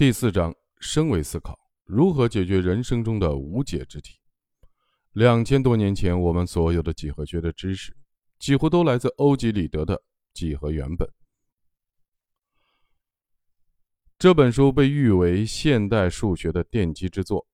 [0.00, 4.18] 第四章：升维思考，如何解决人生中的无解之题？
[5.12, 7.94] 两千多年前，我们所有的几何学的知识，
[8.38, 9.94] 几乎都来自欧几里得的
[10.32, 11.06] 《几何原本》。
[14.18, 17.46] 这本书被誉为现代数学的奠基之作，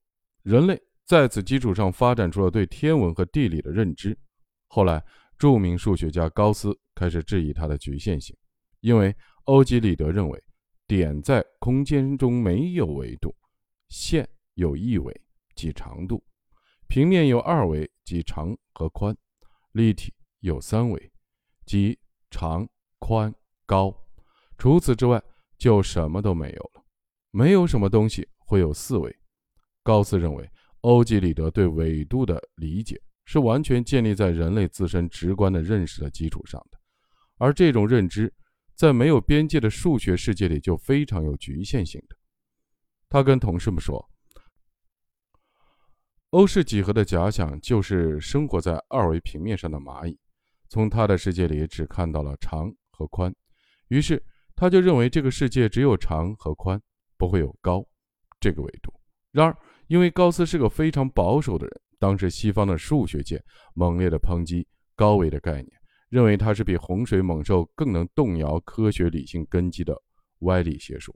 [0.44, 4.16] 人类在此基础上发展出了对天文和地理的认知。
[4.68, 5.04] 后来，
[5.36, 8.36] 著名数学家高斯开始质疑它的局限性，
[8.82, 9.12] 因为
[9.46, 10.40] 欧几里得认为，
[10.86, 13.34] 点在空间中没有维度，
[13.88, 15.20] 线有一维
[15.54, 16.22] 即长度，
[16.86, 19.16] 平面有二维即长和宽，
[19.72, 21.12] 立体有三维
[21.64, 21.98] 即
[22.30, 23.34] 长、宽、
[23.66, 23.94] 高。
[24.58, 25.22] 除此之外，
[25.58, 26.84] 就什么都没有了，
[27.30, 29.14] 没有什么东西会有四维。
[29.82, 30.48] 高斯认为，
[30.82, 36.78] 欧几里得对纬度的理解是完全建立在人类自身直观的认识的基础上的，
[37.38, 38.32] 而这种认知
[38.76, 42.16] 在没有边界的数学世界里就非常有局限性的。
[43.08, 44.08] 他跟同事们说，
[46.30, 50.18] 欧式几何的假想就是生活在二维平面上的蚂蚁，
[50.68, 53.34] 从他的世界里只看到了长和宽，
[53.88, 54.22] 于是。
[54.58, 56.80] 他就认为这个世界只有长和宽，
[57.18, 57.86] 不会有高
[58.40, 58.90] 这个维度。
[59.30, 59.54] 然而，
[59.86, 63.38] 因为高斯是个非常保守的人，当时西方的数学界
[63.74, 65.68] 猛烈的抨击高维的概念，
[66.16, 69.94] 认为它是比洪水猛兽更能动摇科学理性根基的
[70.38, 71.14] 歪理邪说。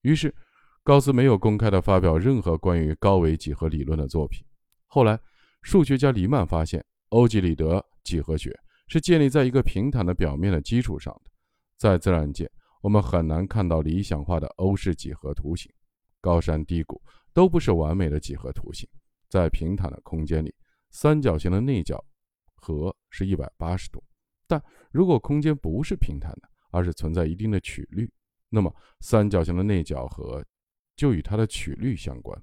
[0.00, 0.34] 于是，
[0.82, 4.44] 高斯没有公开的发表任何关于高维几何理论的作品。
[4.88, 5.16] 后来，
[5.62, 8.52] 数学家黎曼发现，欧几里得几何学
[8.88, 11.30] 是建立在一个平坦的表面的基础上的，
[11.76, 12.50] 在自然界。
[12.82, 15.70] 我们很难看到理想化的欧式几何图形，
[16.20, 17.00] 高山低谷
[17.32, 18.88] 都不是完美的几何图形。
[19.28, 20.52] 在平坦的空间里，
[20.90, 22.04] 三角形的内角
[22.56, 24.02] 和是一百八十度。
[24.50, 28.12] 但如果空间不是平坦的，而是存在一定的曲率，
[28.48, 30.44] 那么三角形的内角和
[30.96, 32.36] 就与它的曲率相关，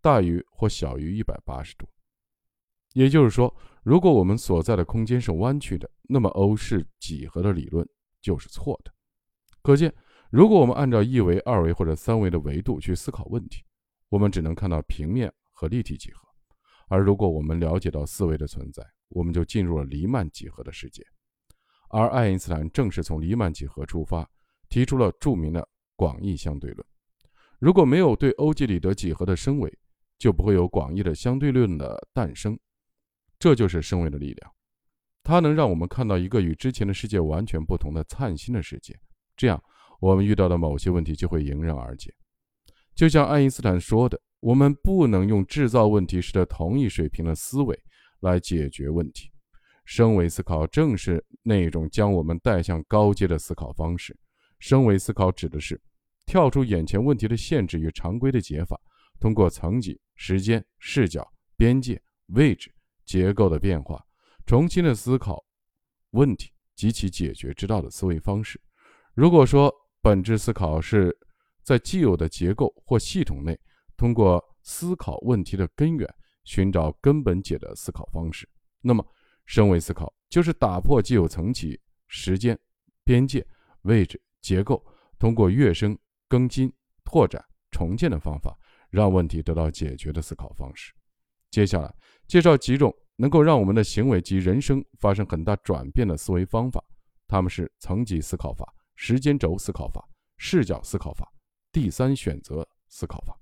[0.00, 1.88] 大于或小于一百八十度。
[2.94, 7.88] 也就是说，如果我们所在的空间是弯曲的，那么欧式几何的理论
[8.20, 8.92] 就是错的。
[9.62, 9.94] 可见，
[10.30, 13.62] 如果我们按照一维、二维或者三维的维度去思考问题，
[14.08, 16.18] 我们只能看到平面和立体几何；
[16.88, 21.06] 而如果我们了解到四维的存在，我们就进入了黎曼几何的世界。
[21.88, 24.28] 而爱因斯坦正是从黎曼几何出发，
[24.68, 26.86] 提出了著名的广义相对论。
[27.58, 29.72] 如果没有对欧几里得几何的升维，
[30.18, 32.58] 就不会有广义的相对论的诞生。
[33.38, 34.52] 这就是升维的力量，
[35.22, 38.98] 它能让我们看到一个与之前的世界完全不同的灿新的世界。
[39.36, 39.62] 这样，
[40.00, 42.12] 我们遇到的某些问题就会迎刃而解。
[42.94, 47.78] 就像爱因斯坦说的：“我们不能用制造问题时的同一水平的思维
[48.20, 49.30] 来解决问题。”
[49.86, 54.14] 升维思考正是那种将我们带向高阶的思考方式。
[54.58, 55.80] 升维思考指的是
[56.26, 58.78] 跳出眼前问题的限制与常规的解法，
[59.20, 61.26] 通过层级、时间、视角、
[61.56, 62.02] 边界、
[62.34, 62.70] 位置、
[63.04, 64.04] 结构的变化，
[64.44, 65.42] 重新的思考
[66.10, 68.60] 问题及其解决之道的思维方式。
[69.14, 71.16] 如果说本质思考是
[71.62, 73.58] 在既有的结构或系统内，
[73.96, 76.12] 通过思考问题的根源，
[76.44, 78.48] 寻找根本解的思考方式，
[78.80, 79.06] 那么
[79.46, 82.58] 升维思考就是打破既有层级、时间、
[83.04, 83.46] 边界、
[83.82, 84.84] 位置、结构，
[85.18, 85.96] 通过跃升、
[86.28, 86.72] 更新、
[87.04, 88.58] 拓展、重建的方法，
[88.90, 90.92] 让问题得到解决的思考方式。
[91.50, 91.94] 接下来
[92.26, 96.84] 介绍几种能够让我们的行为及人生发生很大转变的思维方法，
[97.26, 98.74] 它们是层级思考法。
[98.98, 100.08] 时间轴思考法、
[100.38, 101.30] 视角思考法、
[101.70, 103.38] 第三选择思考法、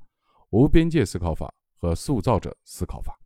[0.50, 3.16] 无边界思考法和塑造者思考法。